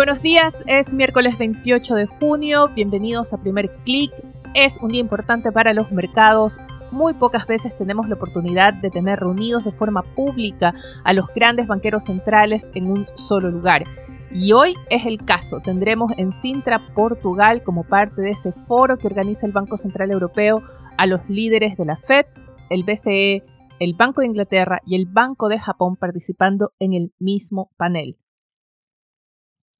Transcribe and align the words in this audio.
Buenos 0.00 0.22
días, 0.22 0.54
es 0.66 0.94
miércoles 0.94 1.36
28 1.36 1.94
de 1.94 2.06
junio, 2.06 2.70
bienvenidos 2.74 3.34
a 3.34 3.36
Primer 3.36 3.70
Click. 3.84 4.10
Es 4.54 4.78
un 4.80 4.88
día 4.88 5.00
importante 5.00 5.52
para 5.52 5.74
los 5.74 5.92
mercados. 5.92 6.58
Muy 6.90 7.12
pocas 7.12 7.46
veces 7.46 7.76
tenemos 7.76 8.08
la 8.08 8.14
oportunidad 8.14 8.72
de 8.72 8.88
tener 8.88 9.20
reunidos 9.20 9.62
de 9.62 9.72
forma 9.72 10.00
pública 10.00 10.72
a 11.04 11.12
los 11.12 11.26
grandes 11.34 11.66
banqueros 11.66 12.04
centrales 12.04 12.70
en 12.72 12.90
un 12.90 13.06
solo 13.14 13.50
lugar. 13.50 13.84
Y 14.32 14.52
hoy 14.52 14.72
es 14.88 15.04
el 15.04 15.22
caso. 15.22 15.60
Tendremos 15.60 16.12
en 16.16 16.32
Sintra, 16.32 16.80
Portugal, 16.94 17.62
como 17.62 17.84
parte 17.84 18.22
de 18.22 18.30
ese 18.30 18.52
foro 18.52 18.96
que 18.96 19.06
organiza 19.06 19.44
el 19.44 19.52
Banco 19.52 19.76
Central 19.76 20.12
Europeo, 20.12 20.62
a 20.96 21.04
los 21.04 21.28
líderes 21.28 21.76
de 21.76 21.84
la 21.84 21.96
Fed, 21.96 22.24
el 22.70 22.84
BCE, 22.84 23.44
el 23.78 23.92
Banco 23.98 24.22
de 24.22 24.28
Inglaterra 24.28 24.80
y 24.86 24.94
el 24.96 25.04
Banco 25.04 25.50
de 25.50 25.58
Japón 25.58 25.96
participando 25.96 26.72
en 26.78 26.94
el 26.94 27.12
mismo 27.18 27.70
panel. 27.76 28.16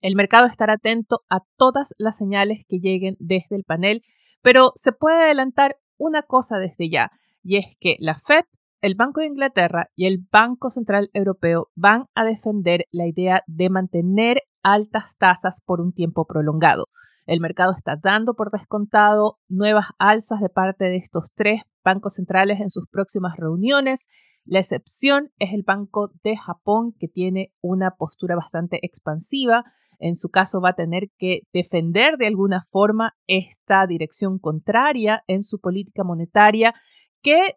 El 0.01 0.17
mercado 0.17 0.47
estará 0.47 0.75
atento 0.75 1.21
a 1.29 1.41
todas 1.57 1.95
las 1.99 2.17
señales 2.17 2.65
que 2.69 2.79
lleguen 2.79 3.17
desde 3.19 3.57
el 3.57 3.65
panel, 3.65 4.03
pero 4.43 4.73
se 4.75 4.93
puede 4.93 5.25
adelantar 5.25 5.77
una 5.99 6.23
cosa 6.23 6.57
desde 6.57 6.89
ya, 6.89 7.11
y 7.43 7.57
es 7.57 7.67
que 7.81 7.97
la 7.99 8.19
Fed, 8.27 8.45
el 8.81 8.95
Banco 8.95 9.21
de 9.21 9.27
Inglaterra 9.27 9.91
y 9.95 10.07
el 10.07 10.27
Banco 10.33 10.71
Central 10.71 11.11
Europeo 11.13 11.69
van 11.75 12.07
a 12.15 12.25
defender 12.25 12.87
la 12.93 13.07
idea 13.07 13.43
de 13.47 13.69
mantener 13.69 14.43
altas 14.63 15.17
tasas 15.19 15.61
por 15.67 15.83
un 15.83 15.93
tiempo 15.93 16.25
prolongado. 16.25 16.87
El 17.27 17.41
mercado 17.41 17.75
está 17.77 17.97
dando 18.03 18.33
por 18.33 18.51
descontado 18.51 19.39
nuevas 19.49 19.87
alzas 19.99 20.41
de 20.41 20.49
parte 20.49 20.87
de 20.87 20.97
estos 20.97 21.33
tres 21.35 21.61
bancos 21.85 22.15
centrales 22.15 22.61
en 22.61 22.71
sus 22.71 22.89
próximas 22.89 23.37
reuniones. 23.37 24.09
La 24.47 24.61
excepción 24.61 25.31
es 25.39 25.53
el 25.53 25.63
Banco 25.63 26.11
de 26.25 26.39
Japón, 26.39 26.95
que 26.99 27.07
tiene 27.07 27.53
una 27.61 27.91
postura 27.91 28.35
bastante 28.35 28.79
expansiva 28.83 29.65
en 30.01 30.17
su 30.17 30.29
caso 30.29 30.61
va 30.61 30.71
a 30.71 30.75
tener 30.75 31.11
que 31.19 31.43
defender 31.53 32.17
de 32.17 32.27
alguna 32.27 32.65
forma 32.71 33.15
esta 33.27 33.87
dirección 33.87 34.39
contraria 34.39 35.23
en 35.27 35.43
su 35.43 35.61
política 35.61 36.05
monetaria 36.05 36.75
que 37.23 37.57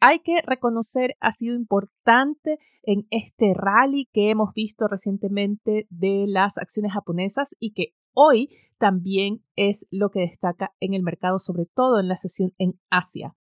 hay 0.00 0.18
que 0.18 0.42
reconocer 0.42 1.14
ha 1.20 1.30
sido 1.30 1.54
importante 1.54 2.58
en 2.82 3.06
este 3.10 3.54
rally 3.54 4.08
que 4.12 4.30
hemos 4.30 4.52
visto 4.52 4.88
recientemente 4.88 5.86
de 5.90 6.24
las 6.26 6.58
acciones 6.58 6.92
japonesas 6.92 7.54
y 7.60 7.72
que 7.72 7.94
hoy 8.14 8.48
también 8.78 9.44
es 9.54 9.86
lo 9.92 10.10
que 10.10 10.20
destaca 10.20 10.72
en 10.80 10.94
el 10.94 11.04
mercado, 11.04 11.38
sobre 11.38 11.66
todo 11.66 12.00
en 12.00 12.08
la 12.08 12.16
sesión 12.16 12.52
en 12.58 12.80
Asia. 12.90 13.36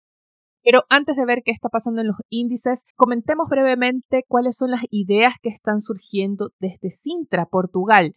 Pero 0.65 0.85
antes 0.89 1.15
de 1.17 1.27
ver 1.27 1.43
qué 1.45 1.53
está 1.53 1.69
pasando 1.69 2.01
en 2.01 2.09
los 2.09 2.17
índices, 2.31 2.85
comentemos 2.97 3.47
brevemente 3.49 4.25
cuáles 4.27 4.57
son 4.57 4.71
las 4.71 4.81
ideas 4.91 5.35
que 5.43 5.51
están 5.51 5.81
surgiendo 5.81 6.53
desde 6.59 6.91
Sintra, 6.91 7.45
Portugal. 7.47 8.17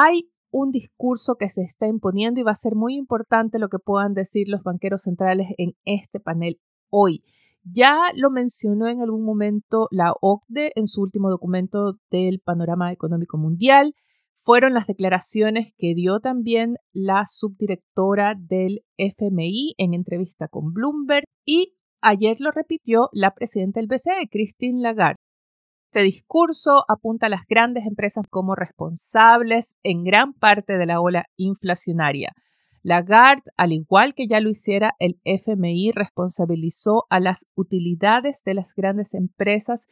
Hay 0.00 0.30
un 0.52 0.70
discurso 0.70 1.34
que 1.34 1.48
se 1.48 1.62
está 1.62 1.88
imponiendo 1.88 2.38
y 2.38 2.44
va 2.44 2.52
a 2.52 2.54
ser 2.54 2.76
muy 2.76 2.94
importante 2.94 3.58
lo 3.58 3.68
que 3.68 3.80
puedan 3.80 4.14
decir 4.14 4.48
los 4.48 4.62
banqueros 4.62 5.02
centrales 5.02 5.48
en 5.58 5.72
este 5.84 6.20
panel 6.20 6.60
hoy. 6.88 7.24
Ya 7.64 8.12
lo 8.14 8.30
mencionó 8.30 8.86
en 8.86 9.02
algún 9.02 9.24
momento 9.24 9.88
la 9.90 10.12
OCDE 10.20 10.70
en 10.76 10.86
su 10.86 11.02
último 11.02 11.30
documento 11.30 11.98
del 12.12 12.38
panorama 12.38 12.92
económico 12.92 13.38
mundial. 13.38 13.96
Fueron 14.36 14.72
las 14.72 14.86
declaraciones 14.86 15.74
que 15.76 15.96
dio 15.96 16.20
también 16.20 16.76
la 16.92 17.24
subdirectora 17.26 18.36
del 18.38 18.84
FMI 18.98 19.74
en 19.78 19.94
entrevista 19.94 20.46
con 20.46 20.72
Bloomberg 20.72 21.24
y 21.44 21.74
ayer 22.02 22.36
lo 22.38 22.52
repitió 22.52 23.08
la 23.10 23.34
presidenta 23.34 23.80
del 23.80 23.88
BCE, 23.88 24.28
Christine 24.30 24.80
Lagarde. 24.80 25.27
Este 25.90 26.02
discurso 26.02 26.84
apunta 26.86 27.26
a 27.26 27.30
las 27.30 27.46
grandes 27.48 27.86
empresas 27.86 28.26
como 28.28 28.54
responsables 28.54 29.74
en 29.82 30.04
gran 30.04 30.34
parte 30.34 30.76
de 30.76 30.84
la 30.84 31.00
ola 31.00 31.24
inflacionaria. 31.36 32.34
Lagarde, 32.82 33.50
al 33.56 33.72
igual 33.72 34.14
que 34.14 34.28
ya 34.28 34.40
lo 34.40 34.50
hiciera 34.50 34.94
el 34.98 35.18
FMI, 35.24 35.92
responsabilizó 35.92 37.06
a 37.08 37.20
las 37.20 37.46
utilidades 37.54 38.42
de 38.44 38.52
las 38.52 38.74
grandes 38.74 39.14
empresas 39.14 39.88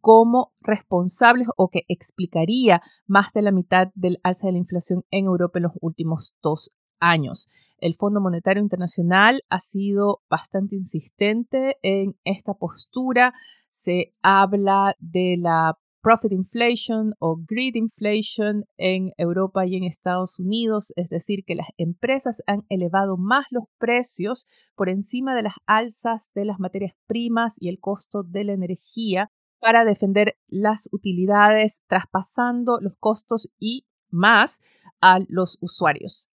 como 0.00 0.52
responsables 0.60 1.48
o 1.56 1.68
que 1.68 1.80
explicaría 1.88 2.80
más 3.08 3.32
de 3.34 3.42
la 3.42 3.50
mitad 3.50 3.88
del 3.94 4.20
alza 4.22 4.46
de 4.46 4.52
la 4.52 4.58
inflación 4.58 5.02
en 5.10 5.24
Europa 5.24 5.58
en 5.58 5.64
los 5.64 5.72
últimos 5.80 6.32
dos 6.40 6.70
años. 7.00 7.48
El 7.78 7.96
Fondo 7.96 8.20
Monetario 8.20 8.62
Internacional 8.62 9.42
ha 9.48 9.58
sido 9.58 10.22
bastante 10.30 10.76
insistente 10.76 11.76
en 11.82 12.14
esta 12.22 12.54
postura 12.54 13.34
se 13.82 14.12
habla 14.22 14.96
de 14.98 15.36
la 15.38 15.78
profit 16.02 16.32
inflation 16.32 17.14
o 17.18 17.36
greed 17.36 17.74
inflation 17.74 18.64
en 18.78 19.12
Europa 19.18 19.66
y 19.66 19.76
en 19.76 19.84
Estados 19.84 20.38
Unidos, 20.38 20.92
es 20.96 21.08
decir, 21.08 21.44
que 21.44 21.54
las 21.54 21.68
empresas 21.76 22.42
han 22.46 22.64
elevado 22.68 23.16
más 23.16 23.46
los 23.50 23.64
precios 23.78 24.46
por 24.74 24.88
encima 24.88 25.34
de 25.34 25.42
las 25.42 25.54
alzas 25.66 26.30
de 26.34 26.46
las 26.46 26.58
materias 26.58 26.94
primas 27.06 27.56
y 27.58 27.68
el 27.68 27.78
costo 27.80 28.22
de 28.22 28.44
la 28.44 28.52
energía 28.52 29.30
para 29.60 29.84
defender 29.84 30.36
las 30.48 30.88
utilidades, 30.90 31.82
traspasando 31.86 32.78
los 32.80 32.94
costos 32.98 33.50
y 33.58 33.84
más 34.08 34.60
a 35.02 35.18
los 35.28 35.58
usuarios. 35.60 36.30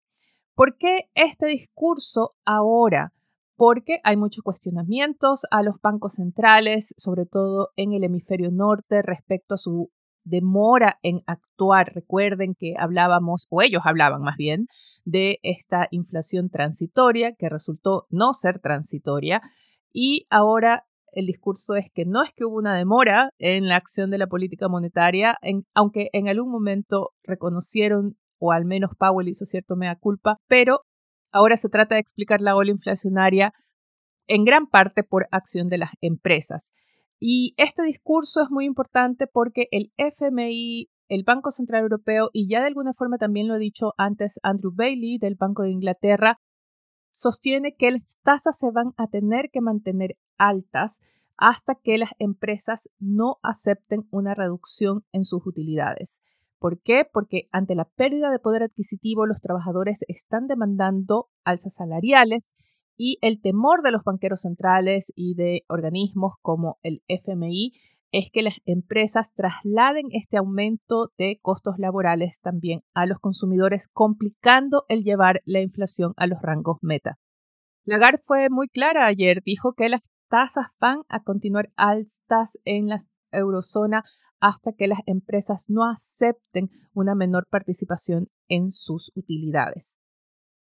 ¿Por 0.54 0.78
qué 0.78 1.10
este 1.16 1.48
discurso 1.48 2.36
ahora? 2.46 3.14
Porque 3.56 4.00
hay 4.04 4.18
muchos 4.18 4.44
cuestionamientos 4.44 5.46
a 5.52 5.64
los 5.64 5.76
bancos 5.82 6.14
centrales, 6.14 6.94
sobre 6.98 7.26
todo 7.26 7.70
en 7.76 7.94
el 7.94 8.04
hemisferio 8.04 8.52
norte, 8.52 9.02
respecto 9.02 9.56
a 9.56 9.58
su 9.58 9.92
demora 10.24 11.00
en 11.04 11.22
actuar. 11.28 11.94
Recuerden 11.94 12.56
que 12.58 12.74
hablábamos, 12.78 13.48
o 13.50 13.62
ellos 13.62 13.82
hablaban 13.86 14.22
más 14.22 14.36
bien, 14.38 14.68
de 15.06 15.40
esta 15.44 15.88
inflación 15.92 16.50
transitoria 16.50 17.34
que 17.34 17.48
resultó 17.48 18.08
no 18.10 18.34
ser 18.34 18.60
transitoria 18.60 19.42
y 19.94 20.26
ahora 20.30 20.84
el 21.14 21.28
discurso 21.28 21.76
es 21.76 21.86
que 21.94 22.06
no 22.06 22.24
es 22.24 22.32
que 22.36 22.44
hubo 22.44 22.58
una 22.58 22.76
demora 22.76 23.30
en 23.38 23.70
la 23.70 23.78
acción 23.78 24.12
de 24.12 24.18
la 24.18 24.28
política 24.28 24.68
monetaria, 24.68 25.38
aunque 25.74 26.10
en 26.12 26.28
algún 26.28 26.52
momento 26.52 27.12
reconocieron, 27.24 28.18
o 28.38 28.52
al 28.52 28.66
menos 28.66 28.92
Powell 29.00 29.30
hizo 29.30 29.46
cierto 29.46 29.78
mea 29.78 29.96
culpa, 29.96 30.38
pero 30.48 30.82
Ahora 31.36 31.58
se 31.58 31.68
trata 31.68 31.96
de 31.96 32.02
explicar 32.02 32.40
la 32.40 32.56
ola 32.56 32.72
inflacionaria 32.72 33.54
en 34.26 34.46
gran 34.46 34.68
parte 34.68 35.04
por 35.04 35.28
acción 35.32 35.68
de 35.68 35.78
las 35.78 35.90
empresas. 36.00 36.72
Y 37.20 37.54
este 37.58 37.84
discurso 37.84 38.42
es 38.42 38.50
muy 38.50 38.64
importante 38.64 39.28
porque 39.28 39.68
el 39.72 39.92
FMI, 39.98 40.90
el 41.10 41.24
Banco 41.26 41.52
Central 41.52 41.82
Europeo 41.82 42.30
y 42.32 42.48
ya 42.48 42.62
de 42.62 42.68
alguna 42.68 42.94
forma 42.94 43.18
también 43.18 43.50
lo 43.50 43.56
ha 43.56 43.58
dicho 43.58 43.92
antes 43.98 44.40
Andrew 44.44 44.72
Bailey 44.74 45.18
del 45.18 45.36
Banco 45.36 45.64
de 45.64 45.72
Inglaterra, 45.72 46.40
sostiene 47.12 47.76
que 47.76 47.92
las 47.92 48.18
tasas 48.24 48.58
se 48.58 48.72
van 48.72 48.94
a 48.96 49.08
tener 49.08 49.50
que 49.52 49.60
mantener 49.60 50.16
altas 50.38 51.02
hasta 51.36 51.76
que 51.76 51.98
las 51.98 52.12
empresas 52.18 52.88
no 52.98 53.40
acepten 53.44 54.08
una 54.10 54.36
reducción 54.36 55.04
en 55.12 55.26
sus 55.26 55.46
utilidades. 55.46 56.22
¿Por 56.66 56.82
qué? 56.82 57.04
Porque 57.06 57.48
ante 57.52 57.76
la 57.76 57.86
pérdida 57.86 58.32
de 58.32 58.40
poder 58.40 58.64
adquisitivo, 58.64 59.28
los 59.28 59.40
trabajadores 59.40 60.00
están 60.08 60.48
demandando 60.48 61.30
alzas 61.44 61.76
salariales 61.76 62.56
y 62.98 63.20
el 63.22 63.40
temor 63.40 63.84
de 63.84 63.92
los 63.92 64.04
banqueros 64.04 64.42
centrales 64.42 65.14
y 65.16 65.36
de 65.36 65.62
organismos 65.70 66.34
como 66.42 66.80
el 66.82 67.04
FMI 67.08 67.74
es 68.12 68.32
que 68.34 68.42
las 68.42 68.56
empresas 68.66 69.32
trasladen 69.36 70.08
este 70.10 70.38
aumento 70.38 71.12
de 71.20 71.38
costos 71.40 71.76
laborales 71.78 72.40
también 72.42 72.82
a 72.96 73.06
los 73.06 73.20
consumidores, 73.20 73.88
complicando 73.94 74.86
el 74.90 75.04
llevar 75.04 75.44
la 75.46 75.62
inflación 75.62 76.14
a 76.18 76.26
los 76.26 76.42
rangos 76.42 76.80
meta. 76.82 77.20
Lagarde 77.84 78.24
fue 78.26 78.50
muy 78.50 78.70
clara 78.70 79.06
ayer, 79.06 79.44
dijo 79.46 79.74
que 79.74 79.88
las 79.88 80.02
tasas 80.32 80.70
van 80.80 81.04
a 81.10 81.22
continuar 81.22 81.70
altas 81.76 82.58
en 82.64 82.88
la 82.88 82.98
eurozona 83.32 84.04
hasta 84.40 84.74
que 84.74 84.88
las 84.88 85.00
empresas 85.06 85.66
no 85.70 85.84
acepten 85.84 86.70
una 86.94 87.16
menor 87.16 87.46
participación 87.50 88.28
en 88.48 88.72
sus 88.72 89.12
utilidades. 89.16 89.98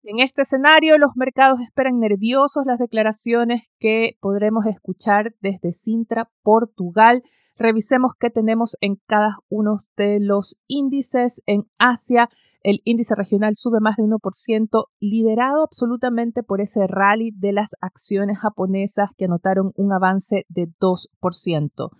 En 0.07 0.19
este 0.19 0.43
escenario, 0.43 0.99
los 0.99 1.13
mercados 1.17 1.61
esperan 1.61 1.99
nerviosos 1.99 2.67
las 2.67 2.79
declaraciones 2.79 3.63
que 3.79 4.19
podremos 4.21 4.67
escuchar 4.67 5.35
desde 5.41 5.73
Sintra, 5.73 6.29
Portugal. 6.43 7.23
Revisemos 7.57 8.13
qué 8.21 8.29
tenemos 8.29 8.77
en 8.83 8.97
cada 9.07 9.39
uno 9.49 9.79
de 9.97 10.21
los 10.21 10.57
índices. 10.67 11.41
En 11.47 11.63
Asia, 11.79 12.29
el 12.63 12.83
índice 12.85 13.15
regional 13.15 13.55
sube 13.57 13.81
más 13.81 13.97
de 13.97 14.03
1%, 14.03 14.85
liderado 15.01 15.65
absolutamente 15.65 16.43
por 16.43 16.61
ese 16.61 16.87
rally 16.87 17.31
de 17.31 17.53
las 17.53 17.71
acciones 17.81 18.39
japonesas 18.39 19.09
que 19.17 19.25
anotaron 19.25 19.73
un 19.75 19.93
avance 19.95 20.45
de 20.49 20.67
2%. 20.81 21.91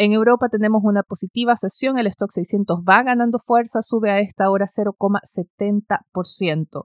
En 0.00 0.12
Europa 0.12 0.48
tenemos 0.48 0.82
una 0.84 1.02
positiva 1.02 1.56
sesión, 1.56 1.98
el 1.98 2.06
stock 2.06 2.30
600 2.30 2.82
va 2.88 3.02
ganando 3.02 3.40
fuerza, 3.40 3.82
sube 3.82 4.12
a 4.12 4.20
esta 4.20 4.48
hora 4.48 4.66
0,70%. 4.66 6.84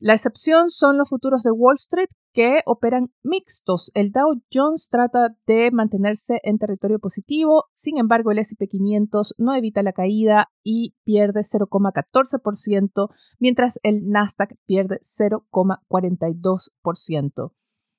La 0.00 0.14
excepción 0.14 0.68
son 0.68 0.98
los 0.98 1.08
futuros 1.08 1.44
de 1.44 1.52
Wall 1.52 1.76
Street 1.76 2.08
que 2.32 2.62
operan 2.66 3.12
mixtos. 3.22 3.92
El 3.94 4.10
Dow 4.10 4.42
Jones 4.52 4.88
trata 4.90 5.36
de 5.46 5.70
mantenerse 5.70 6.40
en 6.42 6.58
territorio 6.58 6.98
positivo, 6.98 7.66
sin 7.74 7.98
embargo 7.98 8.32
el 8.32 8.40
SP 8.42 8.66
500 8.66 9.36
no 9.38 9.54
evita 9.54 9.84
la 9.84 9.92
caída 9.92 10.50
y 10.64 10.96
pierde 11.04 11.42
0,14%, 11.42 13.08
mientras 13.38 13.78
el 13.84 14.08
Nasdaq 14.08 14.56
pierde 14.66 14.98
0,42%. 15.02 17.52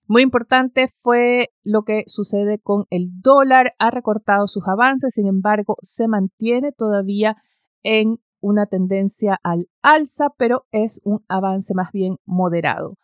Muy 0.08 0.22
importante 0.22 0.90
fue 1.02 1.50
lo 1.64 1.84
que 1.84 2.04
sucede 2.08 2.60
con 2.60 2.86
el 2.90 3.22
dólar. 3.22 3.74
Ha 3.80 3.90
recortado 3.90 4.48
sus 4.48 4.68
avances, 4.68 5.14
sin 5.14 5.28
embargo, 5.28 5.78
se 5.82 6.10
mantiene 6.10 6.74
todavía 6.74 7.38
en 7.84 8.18
una 8.42 8.66
tendencia 8.66 9.40
al 9.44 9.70
alza, 9.82 10.28
pero 10.38 10.66
es 10.72 11.00
un 11.06 11.24
avance 11.30 11.74
más 11.74 11.94
bien 11.94 12.18
moderado. 12.26 12.98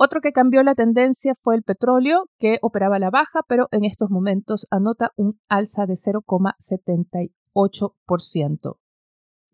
Otro 0.00 0.20
que 0.20 0.30
cambió 0.30 0.62
la 0.62 0.76
tendencia 0.76 1.34
fue 1.42 1.56
el 1.56 1.64
petróleo, 1.64 2.26
que 2.38 2.58
operaba 2.62 2.94
a 2.96 3.00
la 3.00 3.10
baja, 3.10 3.40
pero 3.48 3.66
en 3.72 3.84
estos 3.84 4.10
momentos 4.10 4.68
anota 4.70 5.10
un 5.16 5.40
alza 5.48 5.86
de 5.86 5.94
0,78%. 5.94 8.76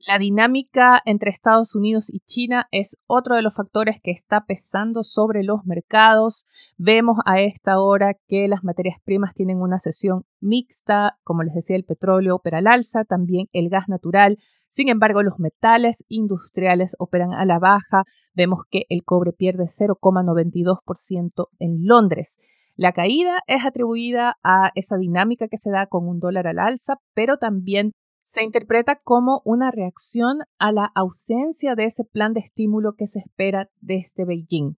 La 0.00 0.19
dinámica 0.19 1.00
entre 1.06 1.31
Estados 1.31 1.75
Unidos 1.75 2.12
y 2.12 2.20
China 2.20 2.67
es 2.73 2.99
otro 3.06 3.37
de 3.37 3.43
los 3.43 3.55
factores 3.55 3.96
que 4.02 4.11
está 4.11 4.44
pesando 4.44 5.02
sobre 5.02 5.43
los 5.43 5.64
mercados. 5.64 6.44
Vemos 6.76 7.17
a 7.25 7.41
esta 7.41 7.81
hora 7.81 8.14
que 8.29 8.46
las 8.46 8.64
materias 8.64 8.99
primas 9.02 9.32
tienen 9.35 9.62
una 9.62 9.79
sesión 9.79 10.25
mixta, 10.41 11.17
como 11.23 11.43
les 11.43 11.55
decía, 11.55 11.76
el 11.76 11.85
petróleo 11.85 12.35
opera 12.35 12.58
al 12.58 12.67
alza, 12.67 13.05
también 13.05 13.46
el 13.52 13.70
gas 13.70 13.88
natural. 13.88 14.38
Sin 14.69 14.91
embargo, 14.91 15.23
los 15.23 15.38
metales 15.38 16.05
industriales 16.08 16.96
operan 16.99 17.32
a 17.32 17.46
la 17.46 17.58
baja. 17.58 18.05
Vemos 18.35 18.64
que 18.70 18.82
el 18.91 19.05
cobre 19.05 19.32
pierde 19.32 19.64
0,92% 19.64 21.46
en 21.61 21.87
Londres. 21.87 22.37
La 22.76 22.93
caída 22.93 23.38
es 23.46 23.64
atribuida 23.64 24.37
a 24.43 24.70
esa 24.75 24.96
dinámica 24.96 25.46
que 25.49 25.56
se 25.56 25.70
da 25.70 25.87
con 25.87 26.08
un 26.08 26.19
dólar 26.19 26.49
al 26.49 26.58
alza, 26.58 26.96
pero 27.14 27.38
también 27.38 27.93
se 28.24 28.42
interpreta 28.42 28.96
como 28.96 29.42
una 29.44 29.70
reacción 29.70 30.38
a 30.58 30.72
la 30.72 30.90
ausencia 30.94 31.74
de 31.74 31.84
ese 31.84 32.04
plan 32.04 32.32
de 32.32 32.40
estímulo 32.40 32.94
que 32.96 33.06
se 33.06 33.20
espera 33.20 33.70
desde 33.80 34.24
Beijing. 34.24 34.76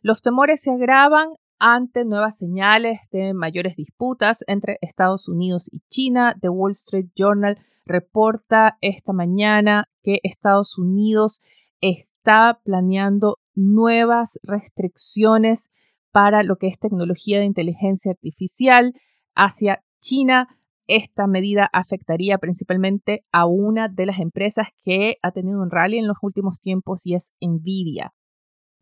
Los 0.00 0.22
temores 0.22 0.62
se 0.62 0.70
agravan 0.70 1.30
ante 1.58 2.04
nuevas 2.04 2.38
señales 2.38 3.00
de 3.10 3.34
mayores 3.34 3.76
disputas 3.76 4.44
entre 4.46 4.78
Estados 4.80 5.28
Unidos 5.28 5.68
y 5.72 5.80
China. 5.88 6.36
The 6.40 6.48
Wall 6.48 6.72
Street 6.72 7.08
Journal 7.16 7.58
reporta 7.84 8.78
esta 8.80 9.12
mañana 9.12 9.88
que 10.02 10.20
Estados 10.22 10.78
Unidos 10.78 11.40
está 11.80 12.60
planeando 12.64 13.38
nuevas 13.54 14.38
restricciones 14.42 15.70
para 16.12 16.42
lo 16.42 16.56
que 16.56 16.68
es 16.68 16.78
tecnología 16.78 17.38
de 17.38 17.44
inteligencia 17.44 18.12
artificial 18.12 18.94
hacia 19.34 19.82
China 19.98 20.55
esta 20.86 21.26
medida 21.26 21.68
afectaría 21.72 22.38
principalmente 22.38 23.24
a 23.32 23.46
una 23.46 23.88
de 23.88 24.06
las 24.06 24.18
empresas 24.18 24.68
que 24.84 25.16
ha 25.22 25.32
tenido 25.32 25.60
un 25.60 25.70
rally 25.70 25.98
en 25.98 26.06
los 26.06 26.18
últimos 26.22 26.60
tiempos 26.60 27.06
y 27.06 27.14
es 27.14 27.32
Nvidia. 27.40 28.12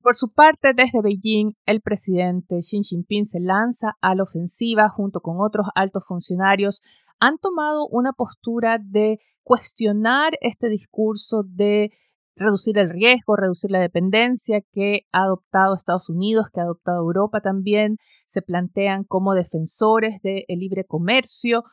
Por 0.02 0.16
su 0.16 0.32
parte, 0.32 0.74
desde 0.74 1.00
Beijing, 1.00 1.54
el 1.64 1.80
presidente 1.80 2.58
Xi 2.58 2.82
Jinping 2.82 3.24
se 3.24 3.40
lanza 3.40 3.96
a 4.02 4.14
la 4.14 4.24
ofensiva 4.24 4.90
junto 4.90 5.20
con 5.20 5.36
otros 5.40 5.68
altos 5.74 6.04
funcionarios. 6.06 6.82
Han 7.20 7.38
tomado 7.38 7.86
una 7.88 8.12
postura 8.12 8.78
de 8.78 9.18
cuestionar 9.42 10.32
este 10.42 10.68
discurso 10.68 11.42
de 11.46 11.90
reducir 12.36 12.76
el 12.76 12.90
riesgo, 12.90 13.36
reducir 13.36 13.70
la 13.70 13.80
dependencia 13.80 14.60
que 14.72 15.06
ha 15.10 15.22
adoptado 15.22 15.74
Estados 15.74 16.10
Unidos, 16.10 16.48
que 16.52 16.60
ha 16.60 16.64
adoptado 16.64 16.98
Europa 16.98 17.40
también. 17.40 17.96
Se 18.26 18.42
plantean 18.42 19.04
como 19.04 19.32
defensores 19.32 20.20
del 20.22 20.44
libre 20.48 20.84
comercio 20.84 21.64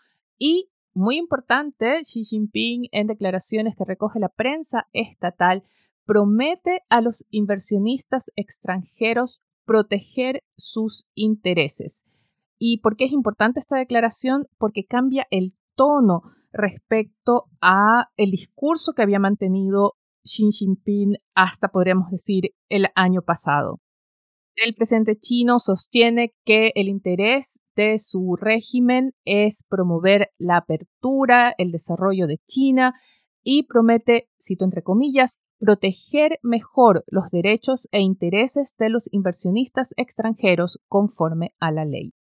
y 0.44 0.72
muy 0.96 1.20
importante, 1.20 2.02
Xi 2.02 2.26
Jinping 2.26 2.88
en 2.92 3.06
declaraciones 3.06 3.76
que 3.78 3.86
recoge 3.86 4.20
la 4.20 4.28
prensa 4.28 4.88
estatal 4.92 5.64
promete 6.04 6.80
a 6.90 7.00
los 7.00 7.28
inversionistas 7.30 8.32
extranjeros 8.36 9.44
proteger 9.66 10.42
sus 10.58 11.06
intereses. 11.14 12.04
¿Y 12.58 12.80
por 12.80 12.96
qué 12.98 13.06
es 13.06 13.12
importante 13.12 13.60
esta 13.60 13.78
declaración? 13.78 14.48
Porque 14.58 14.84
cambia 14.84 15.28
el 15.30 15.54
tono 15.76 16.24
respecto 16.52 17.46
a 17.62 18.10
el 18.18 18.32
discurso 18.32 18.94
que 18.94 19.04
había 19.04 19.20
mantenido 19.20 19.94
Xi 20.24 20.52
Jinping 20.52 21.18
hasta, 21.36 21.68
podríamos 21.68 22.10
decir, 22.10 22.50
el 22.68 22.88
año 22.96 23.22
pasado. 23.22 23.80
El 24.56 24.74
presidente 24.74 25.20
chino 25.20 25.60
sostiene 25.60 26.34
que 26.46 26.72
el 26.74 26.88
interés 26.88 27.61
de 27.76 27.98
su 28.00 28.36
régimen 28.36 29.14
es 29.26 29.64
promover 29.70 30.30
la 30.38 30.58
apertura, 30.58 31.54
el 31.58 31.72
desarrollo 31.72 32.28
de 32.28 32.38
China 32.46 32.94
y 33.44 33.64
promete, 33.64 34.30
cito 34.40 34.66
entre 34.66 34.84
comillas, 34.84 35.40
proteger 35.60 36.40
mejor 36.42 37.04
los 37.08 37.30
derechos 37.32 37.88
e 37.92 38.00
intereses 38.00 38.76
de 38.78 38.90
los 38.90 39.08
inversionistas 39.12 39.94
extranjeros 39.96 40.80
conforme 40.88 41.54
a 41.60 41.72
la 41.72 41.86
ley. 41.86 42.14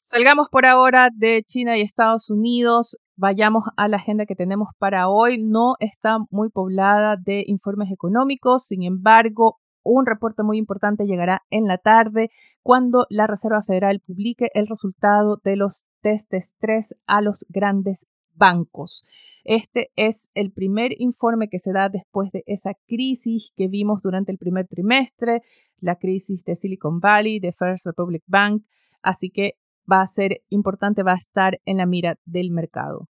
Salgamos 0.00 0.48
por 0.50 0.66
ahora 0.66 1.10
de 1.12 1.42
China 1.42 1.76
y 1.76 1.82
Estados 1.82 2.30
Unidos, 2.30 2.98
vayamos 3.16 3.64
a 3.76 3.88
la 3.88 3.96
agenda 3.96 4.26
que 4.26 4.36
tenemos 4.36 4.68
para 4.78 5.08
hoy. 5.08 5.42
No 5.42 5.74
está 5.80 6.18
muy 6.30 6.48
poblada 6.48 7.16
de 7.16 7.42
informes 7.46 7.90
económicos, 7.90 8.66
sin 8.66 8.84
embargo, 8.84 9.58
un 9.86 10.06
reporte 10.06 10.42
muy 10.42 10.58
importante 10.58 11.06
llegará 11.06 11.42
en 11.50 11.66
la 11.66 11.78
tarde 11.78 12.30
cuando 12.62 13.06
la 13.08 13.26
Reserva 13.26 13.62
Federal 13.62 14.00
publique 14.00 14.50
el 14.54 14.66
resultado 14.66 15.40
de 15.44 15.56
los 15.56 15.86
test 16.00 16.30
de 16.30 16.38
estrés 16.38 16.96
a 17.06 17.20
los 17.20 17.46
grandes 17.48 18.06
bancos. 18.34 19.04
Este 19.44 19.90
es 19.96 20.28
el 20.34 20.52
primer 20.52 21.00
informe 21.00 21.48
que 21.48 21.58
se 21.58 21.72
da 21.72 21.88
después 21.88 22.30
de 22.32 22.42
esa 22.46 22.72
crisis 22.86 23.52
que 23.56 23.68
vimos 23.68 24.02
durante 24.02 24.32
el 24.32 24.38
primer 24.38 24.66
trimestre, 24.66 25.42
la 25.80 25.96
crisis 25.96 26.44
de 26.44 26.56
Silicon 26.56 27.00
Valley, 27.00 27.38
de 27.38 27.52
First 27.52 27.86
Republic 27.86 28.24
Bank, 28.26 28.64
así 29.02 29.30
que 29.30 29.54
va 29.90 30.02
a 30.02 30.06
ser 30.06 30.42
importante, 30.48 31.02
va 31.02 31.12
a 31.12 31.16
estar 31.16 31.60
en 31.64 31.78
la 31.78 31.86
mira 31.86 32.18
del 32.24 32.50
mercado. 32.50 33.08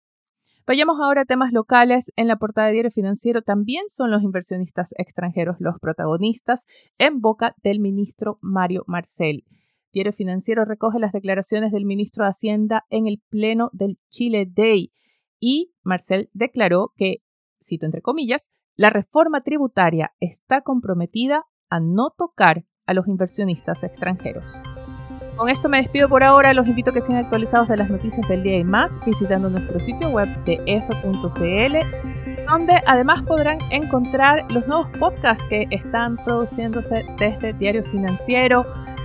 Vayamos 0.67 0.97
ahora 0.99 1.23
a 1.23 1.25
temas 1.27 1.53
locales. 1.53 2.11
En 2.17 2.27
la 2.27 2.37
portada 2.37 2.69
de 2.69 2.73
Diario 2.73 2.91
Financiero 2.91 3.43
también 3.43 3.85
son 3.89 4.11
los 4.11 4.23
inversionistas 4.23 4.95
extranjeros 4.97 5.57
los 5.59 5.79
protagonistas 5.79 6.65
en 6.97 7.21
boca 7.21 7.55
del 7.63 7.81
ministro 7.81 8.39
Mario 8.41 8.83
Marcel. 8.87 9.45
Diario 9.93 10.15
Financiero 10.15 10.65
recoge 10.65 10.99
las 10.99 11.13
declaraciones 11.13 11.71
del 11.71 11.85
ministro 11.85 12.25
de 12.25 12.31
Hacienda 12.31 12.85
en 12.89 13.07
el 13.07 13.23
pleno 13.29 13.69
del 13.75 13.99
Chile 14.09 14.47
Day 14.51 14.91
y 15.39 15.75
Marcel 15.83 16.31
declaró 16.33 16.93
que, 16.97 17.19
cito 17.63 17.85
entre 17.85 18.01
comillas, 18.01 18.51
la 18.75 18.89
reforma 18.89 19.43
tributaria 19.43 20.13
está 20.19 20.63
comprometida 20.63 21.45
a 21.69 21.79
no 21.79 22.11
tocar 22.17 22.65
a 22.87 22.95
los 22.95 23.07
inversionistas 23.07 23.85
extranjeros. 23.85 24.63
Con 25.37 25.49
esto 25.49 25.69
me 25.69 25.79
despido 25.79 26.09
por 26.09 26.23
ahora. 26.23 26.55
Los 26.55 26.67
invito 26.69 26.91
a 26.91 26.95
que 26.95 27.03
sean 27.03 27.19
actualizados 27.19 27.69
de 27.69 27.77
las 27.77 27.91
noticias 27.91 28.27
del 28.29 28.43
día 28.43 28.59
y 28.59 28.65
más 28.65 29.01
visitando 29.05 29.51
nuestro 29.51 29.81
sitio 29.81 30.11
web 30.11 30.29
de 30.45 30.61
f.cl, 30.67 32.47
donde 32.49 32.81
además 32.87 33.23
podrán 33.23 33.59
encontrar 33.71 34.45
los 34.53 34.67
nuevos 34.69 34.87
podcasts 34.99 35.45
que 35.49 35.67
están 35.71 36.17
produciéndose 36.25 37.05
desde 37.19 37.53
Diario 37.55 37.85
Financiero. 37.85 38.65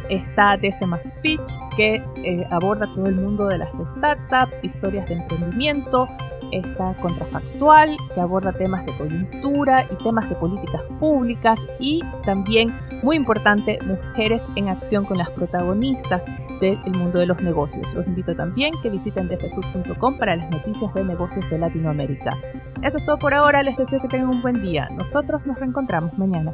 Está 0.09 0.57
desde 0.57 0.85
Más 0.85 1.03
Pitch, 1.21 1.51
que 1.75 2.03
eh, 2.23 2.45
aborda 2.51 2.87
todo 2.93 3.05
el 3.05 3.15
mundo 3.15 3.47
de 3.47 3.59
las 3.59 3.69
startups, 3.73 4.59
historias 4.63 5.07
de 5.07 5.15
emprendimiento, 5.15 6.09
está 6.51 6.95
Contrafactual, 6.95 7.97
que 8.13 8.21
aborda 8.21 8.51
temas 8.51 8.85
de 8.85 8.93
coyuntura 8.93 9.85
y 9.91 10.03
temas 10.03 10.29
de 10.29 10.35
políticas 10.35 10.81
públicas 10.99 11.59
y 11.79 12.01
también, 12.23 12.73
muy 13.03 13.15
importante, 13.15 13.79
mujeres 13.85 14.41
en 14.55 14.69
acción 14.69 15.05
con 15.05 15.17
las 15.17 15.29
protagonistas 15.29 16.23
del 16.59 16.77
mundo 16.97 17.19
de 17.19 17.27
los 17.27 17.41
negocios. 17.41 17.93
Los 17.93 18.05
invito 18.07 18.35
también 18.35 18.73
que 18.81 18.89
visiten 18.89 19.27
defesur.com 19.27 20.17
para 20.17 20.35
las 20.35 20.49
noticias 20.49 20.93
de 20.93 21.03
negocios 21.03 21.49
de 21.49 21.57
Latinoamérica. 21.57 22.31
Eso 22.81 22.97
es 22.97 23.05
todo 23.05 23.17
por 23.17 23.33
ahora, 23.33 23.63
les 23.63 23.77
deseo 23.77 24.01
que 24.01 24.07
tengan 24.07 24.29
un 24.29 24.41
buen 24.41 24.61
día. 24.61 24.89
Nosotros 24.91 25.45
nos 25.45 25.57
reencontramos 25.59 26.17
mañana. 26.17 26.53